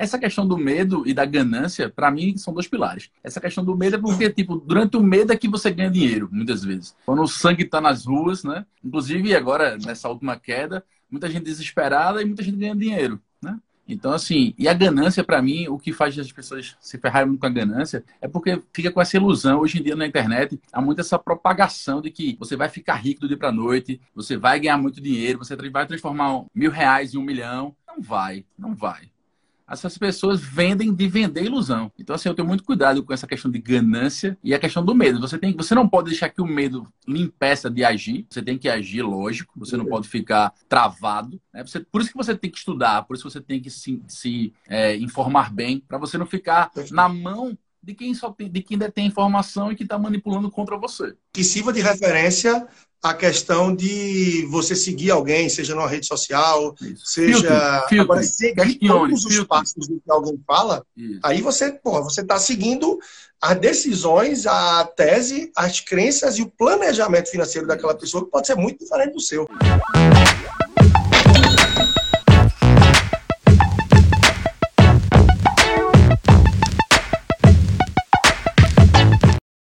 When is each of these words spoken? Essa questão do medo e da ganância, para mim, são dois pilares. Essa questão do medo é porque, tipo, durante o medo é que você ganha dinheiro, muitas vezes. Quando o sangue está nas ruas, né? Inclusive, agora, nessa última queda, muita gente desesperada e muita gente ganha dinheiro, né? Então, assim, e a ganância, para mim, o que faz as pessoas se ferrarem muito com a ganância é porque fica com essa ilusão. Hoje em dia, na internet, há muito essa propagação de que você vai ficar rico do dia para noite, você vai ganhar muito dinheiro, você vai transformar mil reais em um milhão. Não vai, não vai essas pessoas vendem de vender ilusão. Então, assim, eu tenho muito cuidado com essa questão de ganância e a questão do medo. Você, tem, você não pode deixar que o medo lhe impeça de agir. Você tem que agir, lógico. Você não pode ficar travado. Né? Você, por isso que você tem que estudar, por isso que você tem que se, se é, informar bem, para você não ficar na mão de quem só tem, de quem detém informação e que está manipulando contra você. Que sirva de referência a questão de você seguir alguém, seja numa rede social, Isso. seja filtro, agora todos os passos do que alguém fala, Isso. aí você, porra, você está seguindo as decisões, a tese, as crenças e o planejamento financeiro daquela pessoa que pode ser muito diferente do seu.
Essa 0.00 0.18
questão 0.18 0.48
do 0.48 0.56
medo 0.56 1.02
e 1.06 1.12
da 1.12 1.26
ganância, 1.26 1.90
para 1.90 2.10
mim, 2.10 2.34
são 2.38 2.54
dois 2.54 2.66
pilares. 2.66 3.10
Essa 3.22 3.38
questão 3.38 3.62
do 3.62 3.76
medo 3.76 3.96
é 3.96 3.98
porque, 3.98 4.30
tipo, 4.30 4.56
durante 4.56 4.96
o 4.96 5.02
medo 5.02 5.30
é 5.30 5.36
que 5.36 5.46
você 5.46 5.70
ganha 5.70 5.90
dinheiro, 5.90 6.26
muitas 6.32 6.64
vezes. 6.64 6.96
Quando 7.04 7.20
o 7.20 7.28
sangue 7.28 7.64
está 7.64 7.82
nas 7.82 8.06
ruas, 8.06 8.42
né? 8.42 8.64
Inclusive, 8.82 9.36
agora, 9.36 9.76
nessa 9.76 10.08
última 10.08 10.38
queda, 10.38 10.82
muita 11.10 11.28
gente 11.28 11.44
desesperada 11.44 12.22
e 12.22 12.24
muita 12.24 12.42
gente 12.42 12.56
ganha 12.56 12.74
dinheiro, 12.74 13.20
né? 13.42 13.58
Então, 13.86 14.14
assim, 14.14 14.54
e 14.56 14.66
a 14.68 14.72
ganância, 14.72 15.22
para 15.22 15.42
mim, 15.42 15.68
o 15.68 15.78
que 15.78 15.92
faz 15.92 16.18
as 16.18 16.32
pessoas 16.32 16.78
se 16.80 16.96
ferrarem 16.96 17.28
muito 17.28 17.40
com 17.40 17.46
a 17.46 17.50
ganância 17.50 18.02
é 18.22 18.26
porque 18.26 18.58
fica 18.72 18.90
com 18.90 19.02
essa 19.02 19.18
ilusão. 19.18 19.60
Hoje 19.60 19.80
em 19.80 19.82
dia, 19.82 19.96
na 19.96 20.06
internet, 20.06 20.58
há 20.72 20.80
muito 20.80 21.02
essa 21.02 21.18
propagação 21.18 22.00
de 22.00 22.10
que 22.10 22.38
você 22.40 22.56
vai 22.56 22.70
ficar 22.70 22.94
rico 22.94 23.20
do 23.20 23.28
dia 23.28 23.36
para 23.36 23.52
noite, 23.52 24.00
você 24.14 24.38
vai 24.38 24.58
ganhar 24.60 24.78
muito 24.78 24.98
dinheiro, 24.98 25.40
você 25.40 25.54
vai 25.54 25.86
transformar 25.86 26.46
mil 26.54 26.70
reais 26.70 27.12
em 27.12 27.18
um 27.18 27.22
milhão. 27.22 27.76
Não 27.86 28.00
vai, 28.00 28.46
não 28.56 28.74
vai 28.74 29.09
essas 29.70 29.96
pessoas 29.96 30.40
vendem 30.40 30.92
de 30.92 31.08
vender 31.08 31.44
ilusão. 31.44 31.92
Então, 31.98 32.14
assim, 32.14 32.28
eu 32.28 32.34
tenho 32.34 32.48
muito 32.48 32.64
cuidado 32.64 33.02
com 33.02 33.12
essa 33.12 33.26
questão 33.26 33.50
de 33.50 33.58
ganância 33.58 34.36
e 34.42 34.52
a 34.52 34.58
questão 34.58 34.84
do 34.84 34.94
medo. 34.94 35.20
Você, 35.20 35.38
tem, 35.38 35.56
você 35.56 35.74
não 35.74 35.88
pode 35.88 36.10
deixar 36.10 36.28
que 36.28 36.42
o 36.42 36.46
medo 36.46 36.86
lhe 37.06 37.20
impeça 37.20 37.70
de 37.70 37.84
agir. 37.84 38.26
Você 38.28 38.42
tem 38.42 38.58
que 38.58 38.68
agir, 38.68 39.02
lógico. 39.02 39.58
Você 39.58 39.76
não 39.76 39.86
pode 39.86 40.08
ficar 40.08 40.52
travado. 40.68 41.40
Né? 41.52 41.64
Você, 41.64 41.80
por 41.80 42.00
isso 42.00 42.10
que 42.10 42.16
você 42.16 42.34
tem 42.36 42.50
que 42.50 42.58
estudar, 42.58 43.02
por 43.02 43.14
isso 43.14 43.24
que 43.24 43.32
você 43.32 43.40
tem 43.40 43.60
que 43.60 43.70
se, 43.70 44.02
se 44.08 44.52
é, 44.68 44.96
informar 44.96 45.52
bem, 45.52 45.82
para 45.86 45.98
você 45.98 46.18
não 46.18 46.26
ficar 46.26 46.70
na 46.90 47.08
mão 47.08 47.56
de 47.82 47.94
quem 47.94 48.12
só 48.14 48.30
tem, 48.30 48.50
de 48.50 48.62
quem 48.62 48.76
detém 48.76 49.06
informação 49.06 49.72
e 49.72 49.76
que 49.76 49.84
está 49.84 49.98
manipulando 49.98 50.50
contra 50.50 50.76
você. 50.76 51.14
Que 51.32 51.42
sirva 51.42 51.72
de 51.72 51.80
referência 51.80 52.68
a 53.02 53.14
questão 53.14 53.74
de 53.74 54.46
você 54.50 54.76
seguir 54.76 55.10
alguém, 55.10 55.48
seja 55.48 55.74
numa 55.74 55.88
rede 55.88 56.06
social, 56.06 56.74
Isso. 56.80 57.06
seja 57.06 57.86
filtro, 57.88 58.12
agora 58.12 58.26
todos 58.86 59.24
os 59.24 59.44
passos 59.44 59.88
do 59.88 60.00
que 60.00 60.10
alguém 60.10 60.38
fala, 60.46 60.84
Isso. 60.96 61.20
aí 61.22 61.40
você, 61.40 61.72
porra, 61.72 62.02
você 62.02 62.20
está 62.20 62.38
seguindo 62.38 62.98
as 63.40 63.58
decisões, 63.58 64.46
a 64.46 64.84
tese, 64.84 65.50
as 65.56 65.80
crenças 65.80 66.36
e 66.36 66.42
o 66.42 66.50
planejamento 66.50 67.30
financeiro 67.30 67.66
daquela 67.66 67.94
pessoa 67.94 68.22
que 68.24 68.30
pode 68.30 68.46
ser 68.46 68.54
muito 68.54 68.80
diferente 68.80 69.14
do 69.14 69.20
seu. 69.20 69.48